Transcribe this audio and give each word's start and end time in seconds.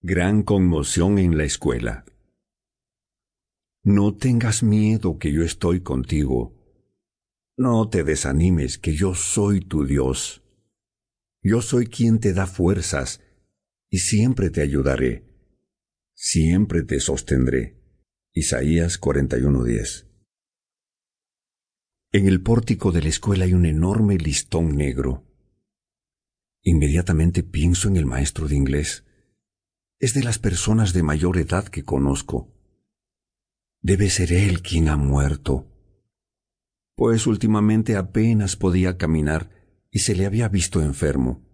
Gran 0.00 0.44
conmoción 0.44 1.18
en 1.18 1.36
la 1.36 1.42
escuela. 1.42 2.04
No 3.82 4.14
tengas 4.14 4.62
miedo 4.62 5.18
que 5.18 5.32
yo 5.32 5.42
estoy 5.42 5.80
contigo. 5.80 6.54
No 7.56 7.88
te 7.88 8.04
desanimes 8.04 8.78
que 8.78 8.94
yo 8.94 9.16
soy 9.16 9.60
tu 9.60 9.84
Dios. 9.84 10.44
Yo 11.42 11.62
soy 11.62 11.88
quien 11.88 12.20
te 12.20 12.32
da 12.32 12.46
fuerzas 12.46 13.20
y 13.90 13.98
siempre 13.98 14.50
te 14.50 14.62
ayudaré. 14.62 15.24
Siempre 16.14 16.84
te 16.84 17.00
sostendré. 17.00 17.82
Isaías 18.32 19.00
41:10 19.00 20.06
En 22.12 22.28
el 22.28 22.40
pórtico 22.40 22.92
de 22.92 23.02
la 23.02 23.08
escuela 23.08 23.46
hay 23.46 23.52
un 23.52 23.66
enorme 23.66 24.16
listón 24.16 24.76
negro. 24.76 25.24
Inmediatamente 26.62 27.42
pienso 27.42 27.88
en 27.88 27.96
el 27.96 28.06
maestro 28.06 28.46
de 28.46 28.54
inglés. 28.54 29.07
Es 30.00 30.14
de 30.14 30.22
las 30.22 30.38
personas 30.38 30.92
de 30.92 31.02
mayor 31.02 31.38
edad 31.38 31.66
que 31.66 31.82
conozco. 31.82 32.54
Debe 33.80 34.10
ser 34.10 34.32
él 34.32 34.62
quien 34.62 34.88
ha 34.88 34.96
muerto. 34.96 35.66
Pues 36.94 37.26
últimamente 37.26 37.96
apenas 37.96 38.54
podía 38.54 38.96
caminar 38.96 39.50
y 39.90 40.00
se 40.00 40.14
le 40.14 40.26
había 40.26 40.48
visto 40.48 40.82
enfermo. 40.82 41.44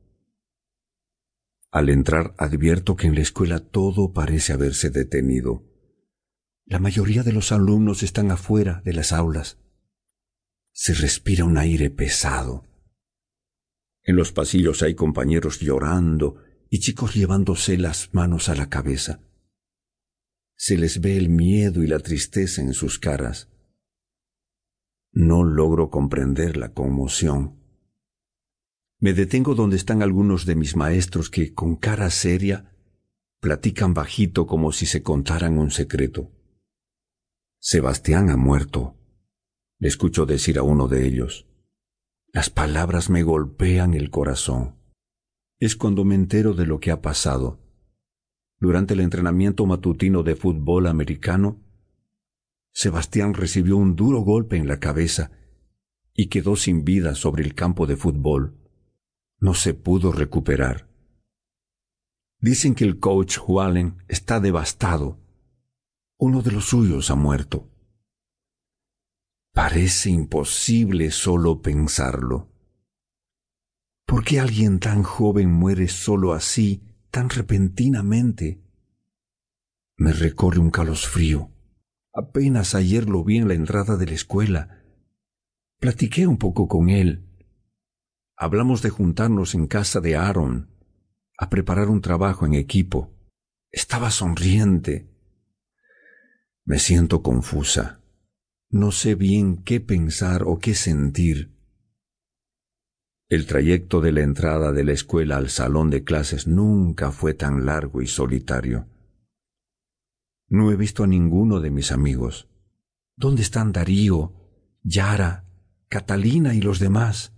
Al 1.71 1.89
entrar 1.89 2.35
advierto 2.37 2.97
que 2.97 3.07
en 3.07 3.15
la 3.15 3.23
escuela 3.23 3.61
todo 3.61 4.13
parece 4.13 4.53
haberse 4.53 4.91
detenido. 4.91 5.63
La 6.67 6.79
mayoría 6.79 7.23
de 7.23 7.33
los 7.33 7.51
alumnos 7.51 8.03
están 8.03 8.31
afuera 8.31 8.83
de 8.85 8.93
las 8.93 9.13
aulas. 9.13 9.59
Se 10.73 10.93
respira 10.93 11.47
un 11.47 11.57
aire 11.57 11.89
pesado. 11.89 12.67
En 14.03 14.17
los 14.17 14.33
pasillos 14.33 14.83
hay 14.83 14.95
compañeros 14.95 15.61
llorando 15.61 16.44
y 16.75 16.81
chicos 16.81 17.15
llevándose 17.15 17.79
las 17.79 18.13
manos 18.15 18.49
a 18.49 18.57
la 18.57 18.69
cabeza. 18.69 19.21
Se 20.57 20.77
les 20.77 21.01
ve 21.01 21.17
el 21.17 21.29
miedo 21.29 21.85
y 21.85 21.87
la 21.87 22.01
tristeza 22.01 22.63
en 22.63 22.75
sus 22.75 22.99
caras. 22.99 23.49
No 25.13 25.45
logro 25.45 25.89
comprender 25.89 26.57
la 26.57 26.73
conmoción. 26.73 27.61
Me 28.99 29.13
detengo 29.13 29.55
donde 29.55 29.77
están 29.77 30.03
algunos 30.03 30.47
de 30.47 30.57
mis 30.57 30.75
maestros 30.75 31.31
que, 31.31 31.55
con 31.55 31.77
cara 31.77 32.11
seria, 32.11 32.77
platican 33.39 33.95
bajito 33.95 34.49
como 34.49 34.73
si 34.73 34.87
se 34.87 35.05
contaran 35.05 35.59
un 35.59 35.71
secreto. 35.71 36.33
Sebastián 37.61 38.31
ha 38.31 38.37
muerto, 38.37 38.97
le 39.79 39.87
escucho 39.87 40.27
decir 40.27 40.59
a 40.59 40.65
uno 40.65 40.89
de 40.89 41.07
ellos. 41.07 41.47
Las 42.33 42.51
palabras 42.51 43.11
me 43.11 43.23
golpean 43.23 43.95
el 43.95 44.11
corazón 44.11 44.83
es 45.61 45.77
cuando 45.77 46.05
me 46.05 46.15
entero 46.15 46.55
de 46.55 46.67
lo 46.67 46.81
que 46.81 46.91
ha 46.91 47.01
pasado. 47.01 47.61
Durante 48.59 48.95
el 48.95 49.01
entrenamiento 49.01 49.67
matutino 49.67 50.23
de 50.23 50.37
fútbol 50.37 50.87
americano, 50.87 51.61
Sebastián 52.73 53.35
recibió 53.35 53.77
un 53.77 53.95
duro 53.95 54.21
golpe 54.21 54.57
en 54.57 54.67
la 54.67 54.81
cabeza 54.81 55.31
y 56.13 56.29
quedó 56.29 56.57
sin 56.57 56.85
vida 56.85 57.15
sobre 57.15 57.45
el 57.45 57.55
campo 57.55 57.87
de 57.87 57.97
fútbol. 57.97 58.59
No 59.39 59.55
se 59.55 59.75
pudo 59.75 60.13
recuperar. 60.13 60.89
Dicen 62.41 62.75
que 62.75 62.85
el 62.85 62.99
coach 62.99 63.39
Wallen 63.47 64.03
está 64.09 64.41
devastado. 64.41 65.19
Uno 66.19 66.43
de 66.43 66.53
los 66.53 66.67
suyos 66.67 67.11
ha 67.11 67.15
muerto. 67.15 67.71
Parece 69.53 70.11
imposible 70.11 71.11
solo 71.11 71.63
pensarlo. 71.63 72.54
¿Por 74.07 74.25
qué 74.25 74.41
alguien 74.41 74.81
tan 74.81 75.03
joven 75.03 75.51
muere 75.51 75.89
solo 75.89 76.35
así, 76.35 76.83
tan 77.11 77.31
repentinamente? 77.31 78.61
Me 79.97 80.13
recorre 80.13 80.59
un 80.59 80.71
calosfrío. 80.71 81.51
Apenas 82.13 82.75
ayer 82.75 83.09
lo 83.09 83.25
vi 83.25 83.39
en 83.39 83.49
la 83.49 83.55
entrada 83.55 83.97
de 83.97 84.07
la 84.07 84.13
escuela. 84.13 84.85
Platiqué 85.81 86.27
un 86.27 86.39
poco 86.39 86.69
con 86.69 86.89
él. 86.89 87.27
Hablamos 88.37 88.83
de 88.83 88.91
juntarnos 88.91 89.55
en 89.55 89.67
casa 89.67 90.01
de 90.01 90.17
Aaron 90.17 90.71
a 91.39 91.51
preparar 91.51 91.89
un 91.89 92.01
trabajo 92.01 92.47
en 92.47 92.55
equipo. 92.55 93.13
Estaba 93.71 94.11
sonriente. 94.11 95.09
Me 96.65 96.79
siento 96.79 97.23
confusa. 97.23 98.01
No 98.71 98.93
sé 98.93 99.15
bien 99.15 99.63
qué 99.63 99.81
pensar 99.81 100.45
o 100.45 100.59
qué 100.59 100.75
sentir. 100.75 101.54
El 103.29 103.47
trayecto 103.47 104.01
de 104.03 104.13
la 104.13 104.21
entrada 104.21 104.73
de 104.73 104.85
la 104.85 104.93
escuela 104.93 105.39
al 105.39 105.49
salón 105.49 105.89
de 105.89 106.05
clases 106.05 106.47
nunca 106.47 107.11
fue 107.11 107.33
tan 107.33 107.65
largo 107.65 108.03
y 108.03 108.07
solitario. 108.07 108.87
No 110.49 110.71
he 110.71 110.77
visto 110.77 111.05
a 111.05 111.07
ninguno 111.07 111.61
de 111.61 111.71
mis 111.71 111.91
amigos. 111.91 112.49
¿Dónde 113.17 113.43
están 113.43 113.73
Darío, 113.73 114.35
Yara, 114.83 115.47
Catalina 115.89 116.55
y 116.55 116.61
los 116.61 116.79
demás? 116.79 117.33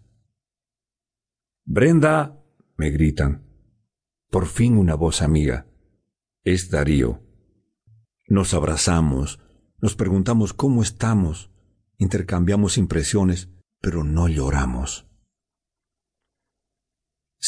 Brenda, 1.64 2.42
me 2.76 2.90
gritan. 2.90 3.46
Por 4.28 4.46
fin 4.46 4.76
una 4.76 4.96
voz 4.96 5.22
amiga. 5.22 5.66
Es 6.42 6.70
Darío. 6.70 7.22
Nos 8.28 8.54
abrazamos, 8.54 9.38
nos 9.80 9.94
preguntamos 9.94 10.52
cómo 10.52 10.82
estamos, 10.82 11.52
intercambiamos 11.96 12.76
impresiones, 12.76 13.50
pero 13.80 14.02
no 14.02 14.26
lloramos. 14.26 15.05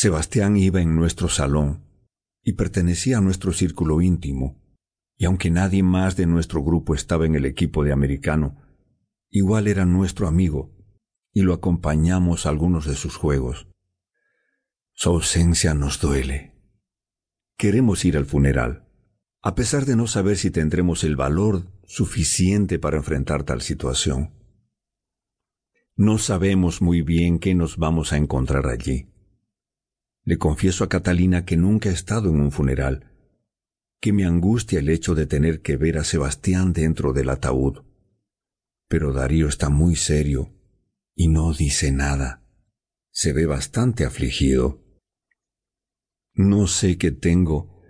Sebastián 0.00 0.56
iba 0.56 0.80
en 0.80 0.94
nuestro 0.94 1.28
salón 1.28 1.82
y 2.44 2.52
pertenecía 2.52 3.18
a 3.18 3.20
nuestro 3.20 3.52
círculo 3.52 4.00
íntimo, 4.00 4.62
y 5.16 5.24
aunque 5.24 5.50
nadie 5.50 5.82
más 5.82 6.14
de 6.14 6.24
nuestro 6.24 6.62
grupo 6.62 6.94
estaba 6.94 7.26
en 7.26 7.34
el 7.34 7.44
equipo 7.44 7.82
de 7.82 7.92
americano, 7.92 8.62
igual 9.28 9.66
era 9.66 9.86
nuestro 9.86 10.28
amigo 10.28 10.72
y 11.32 11.42
lo 11.42 11.52
acompañamos 11.52 12.46
a 12.46 12.50
algunos 12.50 12.86
de 12.86 12.94
sus 12.94 13.16
juegos. 13.16 13.66
Su 14.92 15.08
ausencia 15.08 15.74
nos 15.74 16.00
duele. 16.00 16.54
Queremos 17.56 18.04
ir 18.04 18.16
al 18.16 18.24
funeral, 18.24 18.86
a 19.42 19.56
pesar 19.56 19.84
de 19.84 19.96
no 19.96 20.06
saber 20.06 20.36
si 20.36 20.52
tendremos 20.52 21.02
el 21.02 21.16
valor 21.16 21.72
suficiente 21.88 22.78
para 22.78 22.98
enfrentar 22.98 23.42
tal 23.42 23.62
situación. 23.62 24.32
No 25.96 26.18
sabemos 26.18 26.82
muy 26.82 27.02
bien 27.02 27.40
qué 27.40 27.56
nos 27.56 27.78
vamos 27.78 28.12
a 28.12 28.16
encontrar 28.16 28.68
allí. 28.68 29.08
Le 30.28 30.36
confieso 30.36 30.84
a 30.84 30.90
Catalina 30.90 31.46
que 31.46 31.56
nunca 31.56 31.88
he 31.88 31.92
estado 31.94 32.28
en 32.28 32.38
un 32.38 32.52
funeral, 32.52 33.10
que 33.98 34.12
me 34.12 34.26
angustia 34.26 34.78
el 34.78 34.90
hecho 34.90 35.14
de 35.14 35.24
tener 35.24 35.62
que 35.62 35.78
ver 35.78 35.96
a 35.96 36.04
Sebastián 36.04 36.74
dentro 36.74 37.14
del 37.14 37.30
ataúd. 37.30 37.86
Pero 38.88 39.14
Darío 39.14 39.48
está 39.48 39.70
muy 39.70 39.96
serio 39.96 40.52
y 41.14 41.28
no 41.28 41.54
dice 41.54 41.92
nada. 41.92 42.42
Se 43.10 43.32
ve 43.32 43.46
bastante 43.46 44.04
afligido. 44.04 44.84
No 46.34 46.66
sé 46.66 46.98
qué 46.98 47.10
tengo, 47.10 47.80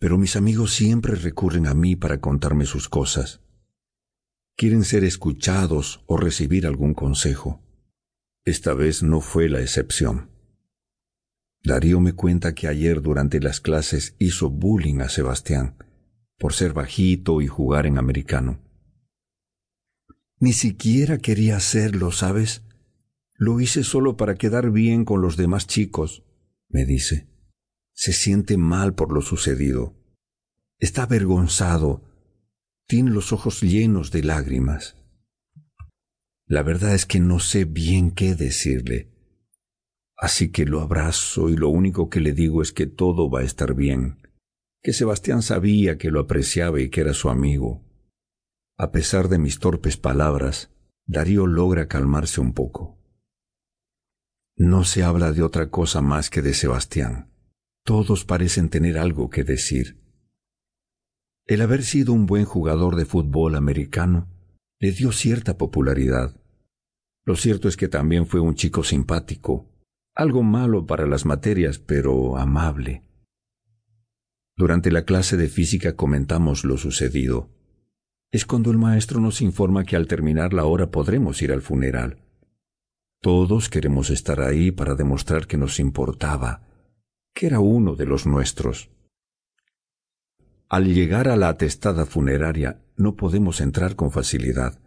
pero 0.00 0.18
mis 0.18 0.34
amigos 0.34 0.74
siempre 0.74 1.14
recurren 1.14 1.68
a 1.68 1.74
mí 1.74 1.94
para 1.94 2.20
contarme 2.20 2.66
sus 2.66 2.88
cosas. 2.88 3.42
Quieren 4.56 4.82
ser 4.82 5.04
escuchados 5.04 6.02
o 6.08 6.16
recibir 6.16 6.66
algún 6.66 6.94
consejo. 6.94 7.62
Esta 8.44 8.74
vez 8.74 9.04
no 9.04 9.20
fue 9.20 9.48
la 9.48 9.60
excepción. 9.60 10.35
Darío 11.62 12.00
me 12.00 12.12
cuenta 12.12 12.54
que 12.54 12.68
ayer 12.68 13.02
durante 13.02 13.40
las 13.40 13.60
clases 13.60 14.14
hizo 14.18 14.50
bullying 14.50 15.00
a 15.00 15.08
Sebastián 15.08 15.76
por 16.38 16.52
ser 16.52 16.72
bajito 16.72 17.40
y 17.40 17.46
jugar 17.46 17.86
en 17.86 17.98
americano. 17.98 18.60
Ni 20.38 20.52
siquiera 20.52 21.18
quería 21.18 21.56
hacerlo, 21.56 22.12
¿sabes? 22.12 22.62
Lo 23.34 23.60
hice 23.60 23.84
solo 23.84 24.16
para 24.16 24.34
quedar 24.34 24.70
bien 24.70 25.04
con 25.04 25.22
los 25.22 25.36
demás 25.36 25.66
chicos, 25.66 26.24
me 26.68 26.84
dice. 26.84 27.28
Se 27.92 28.12
siente 28.12 28.58
mal 28.58 28.94
por 28.94 29.12
lo 29.12 29.22
sucedido. 29.22 29.94
Está 30.78 31.04
avergonzado. 31.04 32.02
Tiene 32.86 33.10
los 33.10 33.32
ojos 33.32 33.62
llenos 33.62 34.10
de 34.10 34.22
lágrimas. 34.22 34.96
La 36.46 36.62
verdad 36.62 36.94
es 36.94 37.06
que 37.06 37.18
no 37.18 37.40
sé 37.40 37.64
bien 37.64 38.10
qué 38.10 38.34
decirle. 38.34 39.15
Así 40.16 40.50
que 40.50 40.64
lo 40.64 40.80
abrazo 40.80 41.50
y 41.50 41.56
lo 41.56 41.68
único 41.68 42.08
que 42.08 42.20
le 42.20 42.32
digo 42.32 42.62
es 42.62 42.72
que 42.72 42.86
todo 42.86 43.30
va 43.30 43.40
a 43.40 43.44
estar 43.44 43.74
bien, 43.74 44.18
que 44.82 44.92
Sebastián 44.92 45.42
sabía 45.42 45.98
que 45.98 46.10
lo 46.10 46.20
apreciaba 46.20 46.80
y 46.80 46.88
que 46.88 47.02
era 47.02 47.12
su 47.12 47.28
amigo. 47.28 47.84
A 48.78 48.92
pesar 48.92 49.28
de 49.28 49.38
mis 49.38 49.58
torpes 49.58 49.96
palabras, 49.96 50.70
Darío 51.06 51.46
logra 51.46 51.86
calmarse 51.86 52.40
un 52.40 52.52
poco. 52.52 52.98
No 54.56 54.84
se 54.84 55.02
habla 55.02 55.32
de 55.32 55.42
otra 55.42 55.70
cosa 55.70 56.00
más 56.00 56.30
que 56.30 56.40
de 56.40 56.54
Sebastián. 56.54 57.30
Todos 57.84 58.24
parecen 58.24 58.70
tener 58.70 58.98
algo 58.98 59.28
que 59.28 59.44
decir. 59.44 60.00
El 61.46 61.60
haber 61.60 61.84
sido 61.84 62.12
un 62.12 62.26
buen 62.26 62.44
jugador 62.44 62.96
de 62.96 63.04
fútbol 63.04 63.54
americano 63.54 64.28
le 64.80 64.92
dio 64.92 65.12
cierta 65.12 65.56
popularidad. 65.58 66.34
Lo 67.24 67.36
cierto 67.36 67.68
es 67.68 67.76
que 67.76 67.88
también 67.88 68.26
fue 68.26 68.40
un 68.40 68.54
chico 68.54 68.82
simpático, 68.82 69.70
algo 70.16 70.42
malo 70.42 70.86
para 70.86 71.06
las 71.06 71.26
materias, 71.26 71.78
pero 71.78 72.38
amable. 72.38 73.04
Durante 74.56 74.90
la 74.90 75.04
clase 75.04 75.36
de 75.36 75.48
física 75.48 75.94
comentamos 75.94 76.64
lo 76.64 76.78
sucedido. 76.78 77.50
Es 78.32 78.46
cuando 78.46 78.70
el 78.70 78.78
maestro 78.78 79.20
nos 79.20 79.42
informa 79.42 79.84
que 79.84 79.94
al 79.94 80.08
terminar 80.08 80.54
la 80.54 80.64
hora 80.64 80.90
podremos 80.90 81.42
ir 81.42 81.52
al 81.52 81.60
funeral. 81.60 82.22
Todos 83.20 83.68
queremos 83.68 84.08
estar 84.08 84.40
ahí 84.40 84.70
para 84.70 84.94
demostrar 84.94 85.46
que 85.46 85.58
nos 85.58 85.78
importaba, 85.78 86.66
que 87.34 87.46
era 87.46 87.60
uno 87.60 87.94
de 87.94 88.06
los 88.06 88.26
nuestros. 88.26 88.90
Al 90.70 90.94
llegar 90.94 91.28
a 91.28 91.36
la 91.36 91.50
atestada 91.50 92.06
funeraria 92.06 92.80
no 92.96 93.16
podemos 93.16 93.60
entrar 93.60 93.96
con 93.96 94.10
facilidad. 94.10 94.80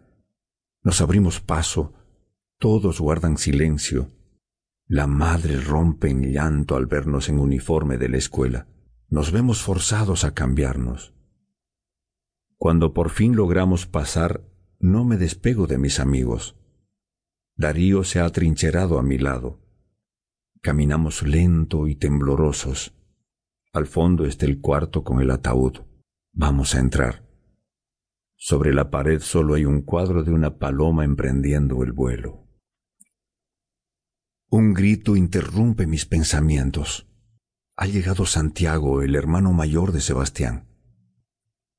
Nos 0.82 1.00
abrimos 1.00 1.40
paso, 1.40 1.94
todos 2.58 3.00
guardan 3.00 3.38
silencio. 3.38 4.10
La 4.92 5.06
madre 5.06 5.60
rompe 5.60 6.10
en 6.10 6.32
llanto 6.32 6.74
al 6.74 6.86
vernos 6.86 7.28
en 7.28 7.38
uniforme 7.38 7.96
de 7.96 8.08
la 8.08 8.16
escuela. 8.16 8.66
Nos 9.08 9.30
vemos 9.30 9.62
forzados 9.62 10.24
a 10.24 10.34
cambiarnos. 10.34 11.14
Cuando 12.56 12.92
por 12.92 13.10
fin 13.10 13.36
logramos 13.36 13.86
pasar, 13.86 14.42
no 14.80 15.04
me 15.04 15.16
despego 15.16 15.68
de 15.68 15.78
mis 15.78 16.00
amigos. 16.00 16.56
Darío 17.54 18.02
se 18.02 18.18
ha 18.18 18.24
atrincherado 18.24 18.98
a 18.98 19.04
mi 19.04 19.16
lado. 19.16 19.60
Caminamos 20.60 21.22
lento 21.22 21.86
y 21.86 21.94
temblorosos. 21.94 22.92
Al 23.72 23.86
fondo 23.86 24.26
está 24.26 24.44
el 24.44 24.60
cuarto 24.60 25.04
con 25.04 25.20
el 25.20 25.30
ataúd. 25.30 25.82
Vamos 26.32 26.74
a 26.74 26.80
entrar. 26.80 27.24
Sobre 28.34 28.74
la 28.74 28.90
pared 28.90 29.20
solo 29.20 29.54
hay 29.54 29.66
un 29.66 29.82
cuadro 29.82 30.24
de 30.24 30.32
una 30.32 30.58
paloma 30.58 31.04
emprendiendo 31.04 31.84
el 31.84 31.92
vuelo. 31.92 32.49
Un 34.52 34.74
grito 34.74 35.14
interrumpe 35.14 35.86
mis 35.86 36.06
pensamientos. 36.06 37.06
Ha 37.76 37.86
llegado 37.86 38.26
Santiago, 38.26 39.00
el 39.00 39.14
hermano 39.14 39.52
mayor 39.52 39.92
de 39.92 40.00
Sebastián. 40.00 40.66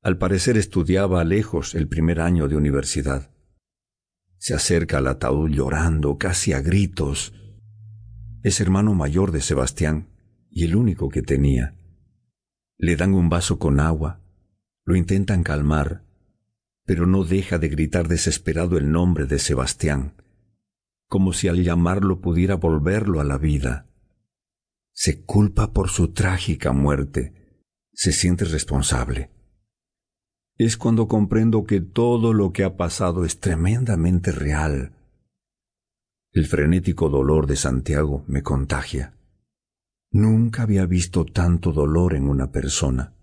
Al 0.00 0.16
parecer 0.16 0.56
estudiaba 0.56 1.22
lejos 1.22 1.74
el 1.74 1.86
primer 1.86 2.22
año 2.22 2.48
de 2.48 2.56
universidad. 2.56 3.30
Se 4.38 4.54
acerca 4.54 4.98
al 4.98 5.08
ataúd 5.08 5.50
llorando, 5.50 6.16
casi 6.16 6.54
a 6.54 6.62
gritos. 6.62 7.34
Es 8.42 8.58
hermano 8.58 8.94
mayor 8.94 9.32
de 9.32 9.42
Sebastián 9.42 10.08
y 10.48 10.64
el 10.64 10.74
único 10.74 11.10
que 11.10 11.20
tenía. 11.20 11.76
Le 12.78 12.96
dan 12.96 13.12
un 13.12 13.28
vaso 13.28 13.58
con 13.58 13.80
agua, 13.80 14.22
lo 14.86 14.96
intentan 14.96 15.42
calmar, 15.42 16.06
pero 16.86 17.06
no 17.06 17.24
deja 17.24 17.58
de 17.58 17.68
gritar 17.68 18.08
desesperado 18.08 18.78
el 18.78 18.90
nombre 18.90 19.26
de 19.26 19.38
Sebastián, 19.38 20.14
como 21.12 21.34
si 21.34 21.46
al 21.46 21.62
llamarlo 21.62 22.22
pudiera 22.22 22.54
volverlo 22.54 23.20
a 23.20 23.24
la 23.24 23.36
vida. 23.36 23.86
Se 24.94 25.26
culpa 25.26 25.74
por 25.74 25.90
su 25.90 26.14
trágica 26.14 26.72
muerte, 26.72 27.60
se 27.92 28.12
siente 28.12 28.46
responsable. 28.46 29.30
Es 30.56 30.78
cuando 30.78 31.08
comprendo 31.08 31.64
que 31.64 31.82
todo 31.82 32.32
lo 32.32 32.54
que 32.54 32.64
ha 32.64 32.78
pasado 32.78 33.26
es 33.26 33.40
tremendamente 33.40 34.32
real. 34.32 34.96
El 36.30 36.46
frenético 36.46 37.10
dolor 37.10 37.46
de 37.46 37.56
Santiago 37.56 38.24
me 38.26 38.42
contagia. 38.42 39.14
Nunca 40.12 40.62
había 40.62 40.86
visto 40.86 41.26
tanto 41.26 41.72
dolor 41.72 42.14
en 42.14 42.26
una 42.26 42.52
persona. 42.52 43.14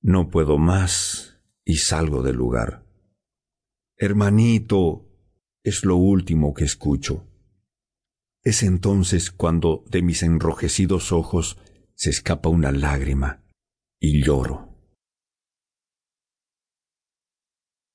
No 0.00 0.30
puedo 0.30 0.58
más 0.58 1.40
y 1.64 1.76
salgo 1.76 2.24
del 2.24 2.34
lugar. 2.34 2.84
Hermanito, 3.96 5.09
es 5.62 5.84
lo 5.84 5.96
último 5.96 6.54
que 6.54 6.64
escucho. 6.64 7.26
Es 8.42 8.62
entonces 8.62 9.30
cuando 9.30 9.84
de 9.88 10.02
mis 10.02 10.22
enrojecidos 10.22 11.12
ojos 11.12 11.58
se 11.94 12.10
escapa 12.10 12.48
una 12.48 12.72
lágrima 12.72 13.44
y 13.98 14.24
lloro. 14.24 14.69